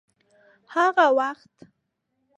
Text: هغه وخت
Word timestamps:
هغه 0.75 1.07
وخت 1.17 1.55